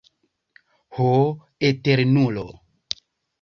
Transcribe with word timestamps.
Ho 0.99 1.09
Eternulo! 1.69 2.47